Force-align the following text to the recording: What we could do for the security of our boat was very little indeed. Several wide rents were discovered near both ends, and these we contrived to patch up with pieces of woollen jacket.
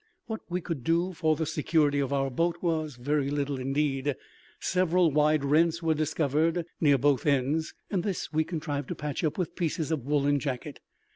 What 0.25 0.41
we 0.49 0.61
could 0.61 0.83
do 0.83 1.13
for 1.13 1.35
the 1.35 1.45
security 1.45 1.99
of 1.99 2.11
our 2.11 2.31
boat 2.31 2.57
was 2.63 2.95
very 2.95 3.29
little 3.29 3.59
indeed. 3.59 4.15
Several 4.59 5.11
wide 5.11 5.45
rents 5.45 5.83
were 5.83 5.93
discovered 5.93 6.65
near 6.79 6.97
both 6.97 7.27
ends, 7.27 7.75
and 7.91 8.03
these 8.03 8.33
we 8.33 8.43
contrived 8.43 8.87
to 8.87 8.95
patch 8.95 9.23
up 9.23 9.37
with 9.37 9.55
pieces 9.55 9.91
of 9.91 10.07
woollen 10.07 10.39
jacket. 10.39 10.79